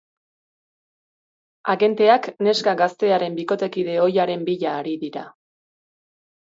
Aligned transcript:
Agenteak 1.75 2.31
neska 2.49 2.75
gaztearen 2.81 3.39
bikotekide 3.43 4.01
ohiaren 4.09 4.51
bila 4.53 4.77
ari 4.83 4.99
dira. 5.07 5.31